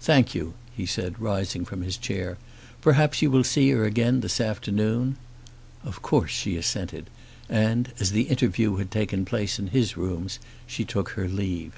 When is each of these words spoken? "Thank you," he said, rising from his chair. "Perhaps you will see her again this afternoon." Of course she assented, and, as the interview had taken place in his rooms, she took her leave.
"Thank 0.00 0.34
you," 0.34 0.54
he 0.74 0.86
said, 0.86 1.20
rising 1.20 1.64
from 1.64 1.82
his 1.82 1.96
chair. 1.96 2.36
"Perhaps 2.82 3.22
you 3.22 3.30
will 3.30 3.44
see 3.44 3.70
her 3.70 3.84
again 3.84 4.22
this 4.22 4.40
afternoon." 4.40 5.14
Of 5.84 6.02
course 6.02 6.32
she 6.32 6.56
assented, 6.56 7.08
and, 7.48 7.92
as 8.00 8.10
the 8.10 8.22
interview 8.22 8.74
had 8.78 8.90
taken 8.90 9.24
place 9.24 9.56
in 9.56 9.68
his 9.68 9.96
rooms, 9.96 10.40
she 10.66 10.84
took 10.84 11.10
her 11.10 11.28
leave. 11.28 11.74